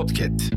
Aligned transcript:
Podcast. 0.00 0.54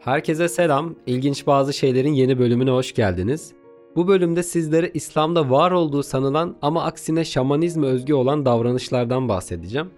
Herkese 0.00 0.48
selam. 0.48 0.94
İlginç 1.06 1.46
bazı 1.46 1.72
şeylerin 1.72 2.12
yeni 2.12 2.38
bölümüne 2.38 2.70
hoş 2.70 2.94
geldiniz. 2.94 3.52
Bu 3.96 4.08
bölümde 4.08 4.42
sizlere 4.42 4.90
İslam'da 4.94 5.50
var 5.50 5.70
olduğu 5.70 6.02
sanılan 6.02 6.56
ama 6.62 6.84
aksine 6.84 7.24
şamanizme 7.24 7.86
özgü 7.86 8.14
olan 8.14 8.44
davranışlardan 8.44 9.28
bahsedeceğim. 9.28 9.90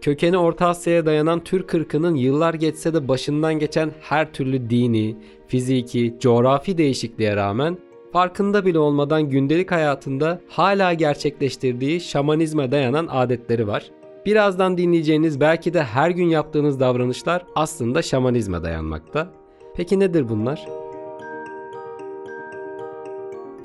Kökeni 0.00 0.38
Orta 0.38 0.68
Asya'ya 0.68 1.06
dayanan 1.06 1.44
Türk 1.44 1.74
ırkının 1.74 2.14
yıllar 2.14 2.54
geçse 2.54 2.94
de 2.94 3.08
başından 3.08 3.58
geçen 3.58 3.92
her 4.00 4.32
türlü 4.32 4.70
dini, 4.70 5.16
fiziki, 5.46 6.16
coğrafi 6.20 6.78
değişikliğe 6.78 7.36
rağmen 7.36 7.78
farkında 8.16 8.66
bile 8.66 8.78
olmadan 8.78 9.30
gündelik 9.30 9.72
hayatında 9.72 10.40
hala 10.48 10.92
gerçekleştirdiği 10.92 12.00
şamanizme 12.00 12.70
dayanan 12.72 13.06
adetleri 13.10 13.66
var. 13.66 13.90
Birazdan 14.26 14.78
dinleyeceğiniz 14.78 15.40
belki 15.40 15.74
de 15.74 15.82
her 15.82 16.10
gün 16.10 16.24
yaptığınız 16.24 16.80
davranışlar 16.80 17.46
aslında 17.54 18.02
şamanizme 18.02 18.62
dayanmakta. 18.62 19.28
Peki 19.74 20.00
nedir 20.00 20.28
bunlar? 20.28 20.66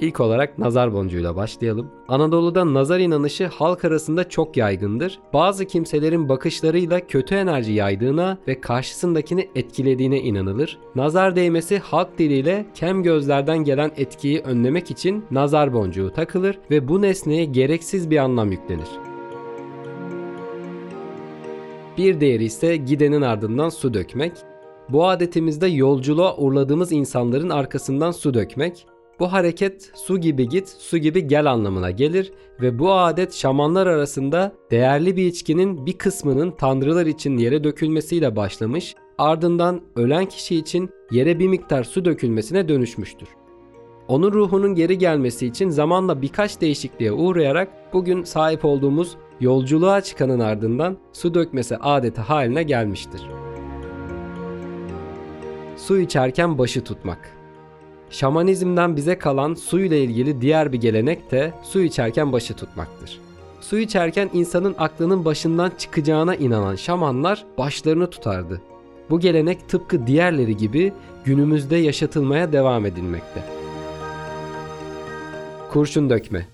İlk 0.02 0.20
olarak 0.20 0.60
nazar 0.60 0.94
boncuğuyla 0.94 1.36
başlayalım. 1.36 1.88
Anadolu'da 2.08 2.74
nazar 2.74 3.00
inanışı 3.00 3.48
halk 3.48 3.86
arasında 3.86 4.30
çok 4.30 4.58
yaygındır. 4.58 5.20
Bazı 5.34 5.66
kimselerin 5.66 6.30
bakışlarıyla 6.30 7.08
kötü 7.08 7.36
enerji 7.36 7.74
yaydığına 7.74 8.38
ve 8.48 8.62
karşısındakini 8.62 9.50
etkilediğine 9.56 10.20
inanılır. 10.20 10.78
Nazar 10.96 11.36
değmesi 11.36 11.80
halk 11.80 12.18
diliyle 12.18 12.66
kem 12.74 13.04
gözlerden 13.04 13.58
gelen 13.58 13.92
etkiyi 13.98 14.40
önlemek 14.40 14.92
için 14.92 15.26
nazar 15.32 15.74
boncuğu 15.74 16.12
takılır 16.16 16.60
ve 16.72 16.88
bu 16.88 17.02
nesneye 17.02 17.46
gereksiz 17.46 18.10
bir 18.10 18.18
anlam 18.18 18.52
yüklenir. 18.52 18.90
Bir 21.98 22.20
diğeri 22.20 22.44
ise 22.44 22.78
gidenin 22.78 23.22
ardından 23.22 23.70
su 23.70 23.94
dökmek. 23.94 24.32
Bu 24.90 25.08
adetimizde 25.08 25.68
yolculuğa 25.68 26.38
uğurladığımız 26.38 26.92
insanların 26.92 27.50
arkasından 27.50 28.12
su 28.12 28.34
dökmek. 28.34 28.86
Bu 29.22 29.34
hareket 29.34 29.92
su 29.94 30.18
gibi 30.18 30.50
git, 30.50 30.70
su 30.80 30.98
gibi 30.98 31.28
gel 31.28 31.52
anlamına 31.52 31.92
gelir 31.92 32.32
ve 32.62 32.80
bu 32.80 32.94
adet 32.94 33.34
şamanlar 33.34 33.88
arasında 33.88 34.52
değerli 34.72 35.18
bir 35.18 35.26
içkinin 35.26 35.86
bir 35.86 35.94
kısmının 35.94 36.52
tanrılar 36.52 37.06
için 37.06 37.38
yere 37.38 37.64
dökülmesiyle 37.64 38.36
başlamış, 38.36 38.96
ardından 39.18 39.82
ölen 39.96 40.26
kişi 40.26 40.56
için 40.56 40.90
yere 41.12 41.40
bir 41.40 41.48
miktar 41.48 41.84
su 41.84 42.06
dökülmesine 42.06 42.68
dönüşmüştür. 42.70 43.30
Onun 44.08 44.32
ruhunun 44.32 44.76
geri 44.76 44.98
gelmesi 44.98 45.48
için 45.48 45.70
zamanla 45.70 46.22
birkaç 46.22 46.62
değişikliğe 46.62 47.12
uğrayarak 47.12 47.94
bugün 47.94 48.24
sahip 48.24 48.66
olduğumuz 48.66 49.18
yolculuğa 49.40 50.02
çıkanın 50.02 50.40
ardından 50.40 50.98
su 51.14 51.34
dökmesi 51.34 51.78
adeti 51.78 52.22
haline 52.22 52.64
gelmiştir. 52.64 53.22
Su 55.78 56.00
içerken 56.00 56.58
başı 56.58 56.84
tutmak. 56.84 57.41
Şamanizmden 58.12 58.96
bize 58.96 59.18
kalan 59.18 59.54
su 59.54 59.80
ile 59.80 60.04
ilgili 60.04 60.42
diğer 60.42 60.74
bir 60.74 60.82
gelenek 60.82 61.32
de 61.32 61.54
su 61.64 61.82
içerken 61.82 62.32
başı 62.32 62.54
tutmaktır. 62.54 63.20
Su 63.62 63.78
içerken 63.78 64.30
insanın 64.34 64.76
aklının 64.78 65.26
başından 65.26 65.72
çıkacağına 65.78 66.36
inanan 66.36 66.76
şamanlar 66.76 67.46
başlarını 67.58 68.10
tutardı. 68.10 68.62
Bu 69.10 69.20
gelenek 69.20 69.70
tıpkı 69.70 70.08
diğerleri 70.08 70.58
gibi 70.58 70.94
günümüzde 71.26 71.76
yaşatılmaya 71.76 72.54
devam 72.54 72.86
edilmekte. 72.86 73.44
Kurşun 75.72 76.10
dökme 76.10 76.48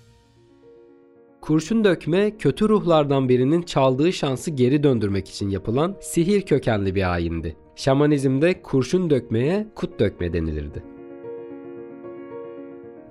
Kurşun 1.40 1.84
dökme 1.84 2.36
kötü 2.38 2.68
ruhlardan 2.68 3.28
birinin 3.28 3.62
çaldığı 3.62 4.12
şansı 4.12 4.50
geri 4.50 4.82
döndürmek 4.82 5.28
için 5.28 5.50
yapılan 5.50 5.96
sihir 6.00 6.42
kökenli 6.42 6.94
bir 6.94 7.12
ayindi. 7.12 7.56
Şamanizmde 7.76 8.62
kurşun 8.62 9.10
dökmeye 9.10 9.66
kut 9.74 10.00
dökme 10.00 10.32
denilirdi. 10.32 10.97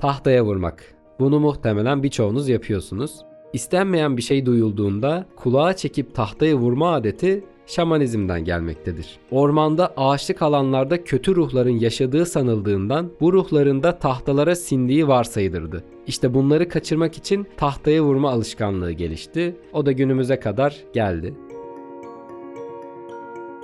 Tahtaya 0.02 0.46
vurmak. 0.46 0.84
Bunu 1.20 1.40
muhtemelen 1.40 2.04
birçoğunuz 2.04 2.50
yapıyorsunuz. 2.50 3.16
İstenmeyen 3.54 4.18
bir 4.18 4.22
şey 4.22 4.46
duyulduğunda 4.46 5.26
kulağa 5.36 5.76
çekip 5.76 6.16
tahtaya 6.16 6.56
vurma 6.56 6.94
adeti 6.94 7.44
şamanizmden 7.66 8.44
gelmektedir. 8.44 9.20
Ormanda 9.32 9.94
ağaçlık 9.98 10.42
alanlarda 10.42 11.04
kötü 11.04 11.36
ruhların 11.36 11.80
yaşadığı 11.80 12.26
sanıldığından 12.26 13.12
bu 13.22 13.34
ruhların 13.34 13.84
da 13.84 14.00
tahtalara 14.00 14.56
sindiği 14.56 15.08
varsayılırdı. 15.08 15.84
İşte 16.08 16.34
bunları 16.34 16.70
kaçırmak 16.70 17.18
için 17.18 17.48
tahtaya 17.58 18.04
vurma 18.04 18.32
alışkanlığı 18.32 18.92
gelişti. 18.92 19.56
O 19.74 19.86
da 19.86 19.92
günümüze 19.92 20.40
kadar 20.40 20.76
geldi. 20.94 21.34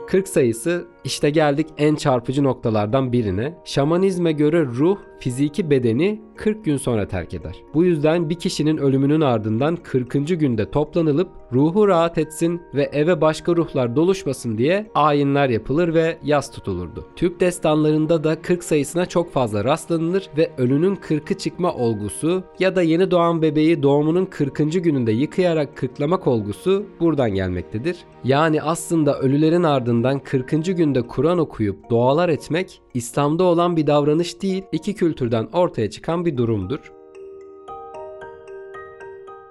40 0.08 0.28
sayısı 0.28 0.86
işte 1.04 1.30
geldik 1.30 1.68
en 1.78 1.96
çarpıcı 1.96 2.44
noktalardan 2.44 3.12
birine. 3.12 3.54
Şamanizme 3.66 4.32
göre 4.32 4.66
ruh 4.66 4.98
fiziki 5.24 5.70
bedeni 5.70 6.22
40 6.36 6.66
gün 6.66 6.78
sonra 6.78 7.08
terk 7.08 7.34
eder. 7.34 7.56
Bu 7.74 7.84
yüzden 7.84 8.30
bir 8.30 8.36
kişinin 8.36 8.78
ölümünün 8.78 9.22
ardından 9.22 9.76
40. 9.76 10.12
günde 10.40 10.72
toplanılıp 10.72 11.30
ruhu 11.54 11.88
rahat 11.88 12.18
etsin 12.18 12.62
ve 12.74 12.84
eve 12.84 13.22
başka 13.22 13.56
ruhlar 13.56 13.96
doluşmasın 13.96 14.58
diye 14.58 14.92
ayinler 14.96 15.50
yapılır 15.50 15.94
ve 15.94 16.18
yas 16.24 16.52
tutulurdu. 16.52 17.06
Türk 17.16 17.40
destanlarında 17.40 18.24
da 18.24 18.42
40 18.42 18.64
sayısına 18.64 19.06
çok 19.06 19.34
fazla 19.34 19.64
rastlanılır 19.64 20.30
ve 20.38 20.52
ölünün 20.58 20.96
40'ı 20.96 21.38
çıkma 21.38 21.74
olgusu 21.74 22.44
ya 22.60 22.76
da 22.76 22.82
yeni 22.82 23.12
doğan 23.12 23.42
bebeği 23.42 23.84
doğumunun 23.84 24.26
40. 24.26 24.58
gününde 24.58 25.12
yıkayarak 25.12 25.78
kırklamak 25.78 26.28
olgusu 26.28 26.86
buradan 27.00 27.34
gelmektedir. 27.34 27.98
Yani 28.24 28.62
aslında 28.62 29.20
ölülerin 29.20 29.64
ardından 29.64 30.20
40. 30.20 30.50
günde 30.66 31.02
Kur'an 31.02 31.38
okuyup 31.38 31.90
dualar 31.90 32.30
etmek 32.30 32.82
İslam'da 32.94 33.44
olan 33.44 33.78
bir 33.78 33.88
davranış 33.88 34.42
değil, 34.42 34.64
iki 34.72 34.96
kültürden 35.14 35.48
ortaya 35.54 35.90
çıkan 35.90 36.26
bir 36.26 36.38
durumdur. 36.38 36.92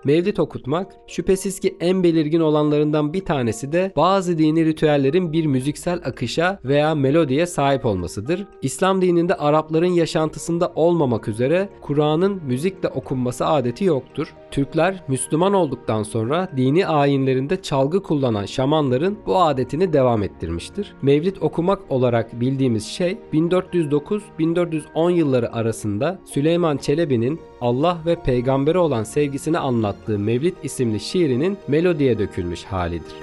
Mevlid 0.05 0.37
okutmak 0.37 0.93
şüphesiz 1.07 1.61
ki 1.61 1.77
en 1.81 2.03
belirgin 2.03 2.41
olanlarından 2.41 3.13
bir 3.13 3.25
tanesi 3.25 3.73
de 3.73 3.93
bazı 3.97 4.39
dini 4.39 4.65
ritüellerin 4.65 5.33
bir 5.33 5.47
müziksel 5.47 6.01
akışa 6.05 6.59
veya 6.65 6.95
melodiye 6.95 7.47
sahip 7.47 7.87
olmasıdır. 7.87 8.47
İslam 8.63 9.03
dininde 9.03 9.35
Arapların 9.35 9.87
yaşantısında 9.87 10.73
olmamak 10.75 11.29
üzere 11.29 11.69
Kur'an'ın 11.81 12.43
müzikle 12.47 12.89
okunması 12.89 13.47
adeti 13.47 13.85
yoktur. 13.85 14.35
Türkler 14.51 15.05
Müslüman 15.09 15.55
olduktan 15.55 16.03
sonra 16.03 16.49
dini 16.57 16.87
ayinlerinde 16.87 17.63
çalgı 17.63 18.03
kullanan 18.03 18.47
şamanların 18.47 19.19
bu 19.27 19.43
adetini 19.43 19.93
devam 19.93 20.23
ettirmiştir. 20.23 20.95
Mevlid 21.03 21.37
okumak 21.41 21.91
olarak 21.91 22.41
bildiğimiz 22.41 22.87
şey 22.87 23.19
1409-1410 23.33 25.11
yılları 25.11 25.53
arasında 25.53 26.19
Süleyman 26.25 26.77
Çelebi'nin 26.77 27.41
Allah 27.61 27.99
ve 28.07 28.17
peygambere 28.23 28.79
olan 28.79 29.05
sevgisini 29.05 29.59
anlattığı 29.59 29.92
Mevlid 30.19 30.55
isimli 30.63 31.01
şiirinin 31.01 31.59
melodiye 31.69 32.19
dökülmüş 32.19 32.65
halidir. 32.65 33.15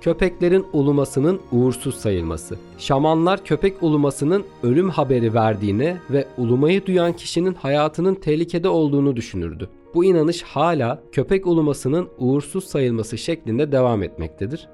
Köpeklerin 0.00 0.66
ulumasının 0.72 1.40
uğursuz 1.52 1.94
sayılması. 1.94 2.56
Şamanlar 2.78 3.44
köpek 3.44 3.82
ulumasının 3.82 4.44
ölüm 4.62 4.90
haberi 4.90 5.34
verdiğine 5.34 5.96
ve 6.10 6.26
ulumayı 6.38 6.86
duyan 6.86 7.12
kişinin 7.12 7.54
hayatının 7.54 8.14
tehlikede 8.14 8.68
olduğunu 8.68 9.16
düşünürdü. 9.16 9.68
Bu 9.94 10.04
inanış 10.04 10.42
hala 10.42 11.02
köpek 11.12 11.46
ulumasının 11.46 12.08
uğursuz 12.18 12.64
sayılması 12.64 13.18
şeklinde 13.18 13.72
devam 13.72 14.02
etmektedir. 14.02 14.68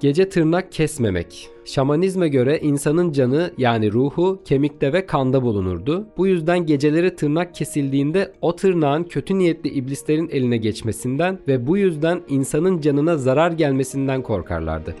Gece 0.00 0.28
tırnak 0.28 0.72
kesmemek. 0.72 1.48
Şamanizme 1.64 2.28
göre 2.28 2.58
insanın 2.58 3.12
canı 3.12 3.50
yani 3.58 3.92
ruhu 3.92 4.42
kemikte 4.44 4.92
ve 4.92 5.06
kanda 5.06 5.42
bulunurdu. 5.42 6.06
Bu 6.16 6.26
yüzden 6.26 6.66
geceleri 6.66 7.16
tırnak 7.16 7.54
kesildiğinde 7.54 8.32
o 8.40 8.56
tırnağın 8.56 9.04
kötü 9.04 9.38
niyetli 9.38 9.70
iblislerin 9.70 10.28
eline 10.28 10.56
geçmesinden 10.56 11.38
ve 11.48 11.66
bu 11.66 11.76
yüzden 11.76 12.20
insanın 12.28 12.80
canına 12.80 13.16
zarar 13.16 13.52
gelmesinden 13.52 14.22
korkarlardı. 14.22 14.94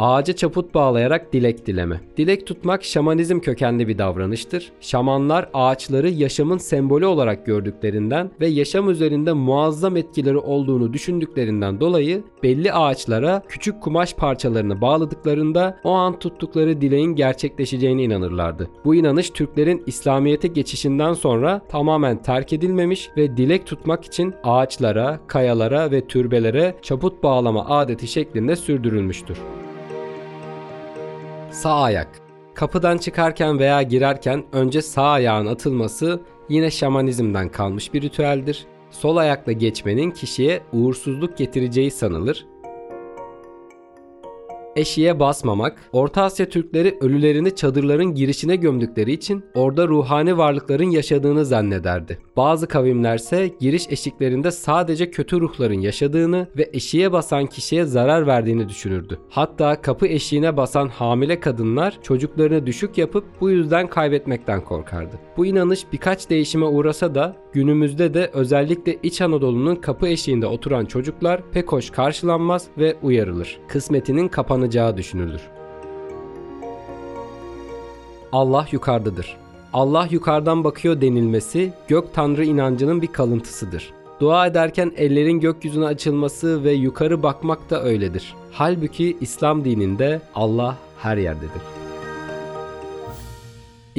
Ağaca 0.00 0.32
çaput 0.32 0.74
bağlayarak 0.74 1.32
dilek 1.32 1.66
dileme. 1.66 2.00
Dilek 2.16 2.46
tutmak 2.46 2.84
şamanizm 2.84 3.40
kökenli 3.40 3.88
bir 3.88 3.98
davranıştır. 3.98 4.72
Şamanlar 4.80 5.48
ağaçları 5.54 6.08
yaşamın 6.10 6.58
sembolü 6.58 7.06
olarak 7.06 7.46
gördüklerinden 7.46 8.30
ve 8.40 8.46
yaşam 8.46 8.90
üzerinde 8.90 9.32
muazzam 9.32 9.96
etkileri 9.96 10.38
olduğunu 10.38 10.92
düşündüklerinden 10.92 11.80
dolayı 11.80 12.22
belli 12.42 12.72
ağaçlara 12.72 13.42
küçük 13.48 13.80
kumaş 13.80 14.14
parçalarını 14.14 14.80
bağladıklarında 14.80 15.80
o 15.84 15.90
an 15.90 16.18
tuttukları 16.18 16.80
dileğin 16.80 17.14
gerçekleşeceğine 17.14 18.02
inanırlardı. 18.02 18.70
Bu 18.84 18.94
inanış 18.94 19.30
Türklerin 19.30 19.82
İslamiyet'e 19.86 20.48
geçişinden 20.48 21.12
sonra 21.12 21.62
tamamen 21.68 22.22
terk 22.22 22.52
edilmemiş 22.52 23.10
ve 23.16 23.36
dilek 23.36 23.66
tutmak 23.66 24.04
için 24.04 24.34
ağaçlara, 24.44 25.20
kayalara 25.26 25.90
ve 25.90 26.06
türbelere 26.06 26.74
çaput 26.82 27.22
bağlama 27.22 27.66
adeti 27.66 28.08
şeklinde 28.08 28.56
sürdürülmüştür. 28.56 29.38
Sağ 31.50 31.80
ayak. 31.80 32.08
Kapıdan 32.54 32.98
çıkarken 32.98 33.58
veya 33.58 33.82
girerken 33.82 34.44
önce 34.52 34.82
sağ 34.82 35.10
ayağın 35.10 35.46
atılması 35.46 36.20
yine 36.48 36.70
şamanizmden 36.70 37.48
kalmış 37.48 37.94
bir 37.94 38.02
ritüeldir. 38.02 38.66
Sol 38.90 39.16
ayakla 39.16 39.52
geçmenin 39.52 40.10
kişiye 40.10 40.62
uğursuzluk 40.72 41.38
getireceği 41.38 41.90
sanılır 41.90 42.46
eşiğe 44.76 45.20
basmamak, 45.20 45.76
Orta 45.92 46.22
Asya 46.22 46.48
Türkleri 46.48 46.98
ölülerini 47.00 47.54
çadırların 47.54 48.14
girişine 48.14 48.56
gömdükleri 48.56 49.12
için 49.12 49.44
orada 49.54 49.88
ruhani 49.88 50.38
varlıkların 50.38 50.90
yaşadığını 50.90 51.44
zannederdi. 51.44 52.18
Bazı 52.36 52.68
kavimlerse 52.68 53.50
giriş 53.60 53.88
eşiklerinde 53.88 54.50
sadece 54.50 55.10
kötü 55.10 55.40
ruhların 55.40 55.80
yaşadığını 55.80 56.48
ve 56.56 56.70
eşiğe 56.72 57.12
basan 57.12 57.46
kişiye 57.46 57.84
zarar 57.84 58.26
verdiğini 58.26 58.68
düşünürdü. 58.68 59.18
Hatta 59.30 59.80
kapı 59.80 60.06
eşiğine 60.06 60.56
basan 60.56 60.88
hamile 60.88 61.40
kadınlar 61.40 61.98
çocuklarını 62.02 62.66
düşük 62.66 62.98
yapıp 62.98 63.24
bu 63.40 63.50
yüzden 63.50 63.86
kaybetmekten 63.86 64.64
korkardı. 64.64 65.16
Bu 65.36 65.46
inanış 65.46 65.86
birkaç 65.92 66.30
değişime 66.30 66.66
uğrasa 66.66 67.14
da 67.14 67.36
günümüzde 67.52 68.14
de 68.14 68.30
özellikle 68.32 68.98
İç 69.02 69.20
Anadolu'nun 69.20 69.76
kapı 69.76 70.08
eşiğinde 70.08 70.46
oturan 70.46 70.84
çocuklar 70.84 71.42
pek 71.52 71.72
hoş 71.72 71.90
karşılanmaz 71.90 72.66
ve 72.78 72.96
uyarılır. 73.02 73.58
Kısmetinin 73.68 74.28
kapanacağı 74.60 74.96
düşünülür. 74.96 75.40
Allah 78.32 78.66
yukarıdadır. 78.72 79.36
Allah 79.72 80.08
yukarıdan 80.10 80.64
bakıyor 80.64 81.00
denilmesi 81.00 81.72
gök 81.88 82.14
tanrı 82.14 82.44
inancının 82.44 83.02
bir 83.02 83.06
kalıntısıdır. 83.06 83.92
Dua 84.20 84.46
ederken 84.46 84.92
ellerin 84.96 85.40
gökyüzüne 85.40 85.86
açılması 85.86 86.64
ve 86.64 86.72
yukarı 86.72 87.22
bakmak 87.22 87.70
da 87.70 87.82
öyledir. 87.82 88.34
Halbuki 88.52 89.16
İslam 89.20 89.64
dininde 89.64 90.20
Allah 90.34 90.76
her 90.98 91.16
yerdedir. 91.16 91.79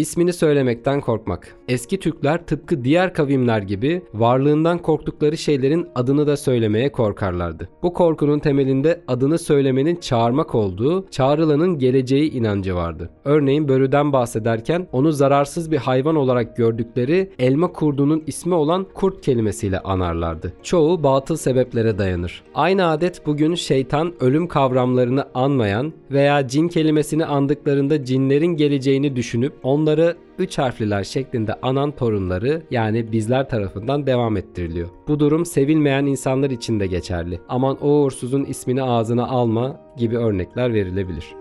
İsmini 0.01 0.33
söylemekten 0.33 1.01
korkmak. 1.01 1.56
Eski 1.68 2.00
Türkler 2.00 2.45
tıpkı 2.45 2.83
diğer 2.83 3.13
kavimler 3.13 3.62
gibi 3.62 4.01
varlığından 4.13 4.77
korktukları 4.77 5.38
şeylerin 5.38 5.88
adını 5.95 6.27
da 6.27 6.38
söylemeye 6.38 6.92
korkarlardı. 6.92 7.69
Bu 7.83 7.94
korkunun 7.94 8.39
temelinde 8.39 9.01
adını 9.07 9.39
söylemenin 9.39 9.95
çağırmak 9.95 10.56
olduğu, 10.56 11.09
çağrılanın 11.09 11.80
geleceği 11.80 12.31
inancı 12.31 12.75
vardı. 12.75 13.09
Örneğin 13.25 13.68
börüden 13.68 14.13
bahsederken 14.13 14.88
onu 14.92 15.12
zararsız 15.12 15.71
bir 15.71 15.77
hayvan 15.77 16.15
olarak 16.15 16.57
gördükleri 16.57 17.31
elma 17.39 17.71
kurdunun 17.71 18.24
ismi 18.27 18.53
olan 18.53 18.88
kurt 18.94 19.21
kelimesiyle 19.21 19.80
anarlardı. 19.80 20.53
Çoğu 20.63 21.03
batıl 21.03 21.36
sebeplere 21.36 21.98
dayanır. 21.98 22.44
Aynı 22.56 22.88
adet 22.88 23.25
bugün 23.25 23.56
şeytan 23.56 24.13
ölüm 24.19 24.48
kavramlarını 24.48 25.25
anmayan 25.33 25.94
veya 26.12 26.48
cin 26.48 26.68
kelimesini 26.68 27.25
andıklarında 27.25 28.06
cinlerin 28.06 28.56
geleceğini 28.56 29.15
düşünüp 29.15 29.53
onları 29.63 29.91
üç 30.38 30.58
harfliler 30.58 31.04
şeklinde 31.04 31.54
anan 31.62 31.92
torunları 31.92 32.64
yani 32.72 33.12
bizler 33.12 33.50
tarafından 33.50 34.08
devam 34.08 34.38
ettiriliyor. 34.38 34.90
Bu 35.08 35.20
durum 35.20 35.46
sevilmeyen 35.46 36.06
insanlar 36.06 36.50
için 36.50 36.80
de 36.80 36.88
geçerli. 36.88 37.40
Aman 37.50 37.78
o 37.82 37.88
uğursuzun 37.88 38.46
ismini 38.46 38.84
ağzına 38.84 39.28
alma 39.28 39.80
gibi 39.98 40.18
örnekler 40.18 40.74
verilebilir. 40.74 41.36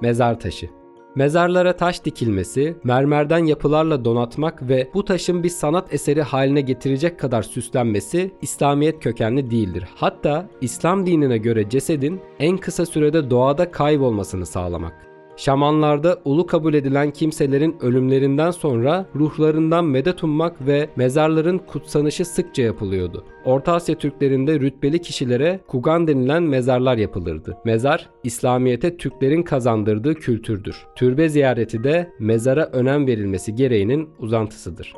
Mezar 0.00 0.40
taşı 0.40 0.68
Mezarlara 1.14 1.76
taş 1.76 2.04
dikilmesi, 2.04 2.76
mermerden 2.84 3.44
yapılarla 3.44 4.04
donatmak 4.04 4.68
ve 4.68 4.90
bu 4.94 5.04
taşın 5.04 5.42
bir 5.42 5.48
sanat 5.48 5.94
eseri 5.94 6.22
haline 6.22 6.60
getirecek 6.60 7.18
kadar 7.18 7.42
süslenmesi 7.42 8.30
İslamiyet 8.42 9.02
kökenli 9.02 9.50
değildir. 9.50 9.84
Hatta 9.94 10.48
İslam 10.60 11.06
dinine 11.06 11.38
göre 11.38 11.70
cesedin 11.70 12.20
en 12.38 12.56
kısa 12.56 12.86
sürede 12.86 13.30
doğada 13.30 13.70
kaybolmasını 13.70 14.46
sağlamak. 14.46 15.11
Şamanlarda 15.44 16.20
ulu 16.24 16.46
kabul 16.46 16.74
edilen 16.74 17.10
kimselerin 17.10 17.76
ölümlerinden 17.80 18.50
sonra 18.50 19.06
ruhlarından 19.16 19.84
medet 19.84 20.24
ummak 20.24 20.66
ve 20.66 20.88
mezarların 20.96 21.58
kutsanışı 21.58 22.24
sıkça 22.24 22.62
yapılıyordu. 22.62 23.24
Orta 23.44 23.72
Asya 23.72 23.94
Türklerinde 23.94 24.60
rütbeli 24.60 25.00
kişilere 25.00 25.60
kugan 25.66 26.08
denilen 26.08 26.42
mezarlar 26.42 26.96
yapılırdı. 26.96 27.56
Mezar, 27.64 28.10
İslamiyete 28.24 28.96
Türklerin 28.96 29.42
kazandırdığı 29.42 30.14
kültürdür. 30.14 30.86
Türbe 30.96 31.28
ziyareti 31.28 31.84
de 31.84 32.10
mezara 32.18 32.64
önem 32.72 33.06
verilmesi 33.06 33.54
gereğinin 33.54 34.08
uzantısıdır. 34.18 34.92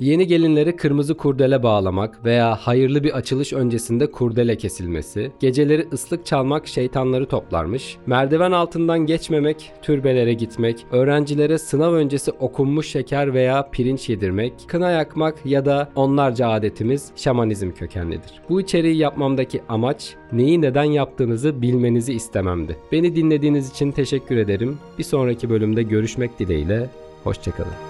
Yeni 0.00 0.26
gelinleri 0.26 0.76
kırmızı 0.76 1.16
kurdele 1.16 1.62
bağlamak 1.62 2.24
veya 2.24 2.56
hayırlı 2.56 3.04
bir 3.04 3.16
açılış 3.16 3.52
öncesinde 3.52 4.10
kurdele 4.10 4.56
kesilmesi, 4.56 5.32
geceleri 5.40 5.86
ıslık 5.92 6.26
çalmak 6.26 6.66
şeytanları 6.66 7.26
toplarmış, 7.26 7.96
merdiven 8.06 8.52
altından 8.52 9.06
geçmemek, 9.06 9.72
türbelere 9.82 10.34
gitmek, 10.34 10.86
öğrencilere 10.92 11.58
sınav 11.58 11.92
öncesi 11.92 12.30
okunmuş 12.30 12.88
şeker 12.88 13.34
veya 13.34 13.68
pirinç 13.72 14.08
yedirmek, 14.08 14.52
kına 14.66 14.90
yakmak 14.90 15.46
ya 15.46 15.64
da 15.64 15.88
onlarca 15.94 16.48
adetimiz 16.48 17.10
şamanizm 17.16 17.70
kökenlidir. 17.70 18.42
Bu 18.48 18.60
içeriği 18.60 18.96
yapmamdaki 18.96 19.62
amaç 19.68 20.14
neyi 20.32 20.62
neden 20.62 20.84
yaptığınızı 20.84 21.62
bilmenizi 21.62 22.12
istememdi. 22.12 22.76
Beni 22.92 23.16
dinlediğiniz 23.16 23.70
için 23.70 23.92
teşekkür 23.92 24.36
ederim. 24.36 24.78
Bir 24.98 25.04
sonraki 25.04 25.50
bölümde 25.50 25.82
görüşmek 25.82 26.38
dileğiyle, 26.38 26.88
hoşçakalın. 27.24 27.89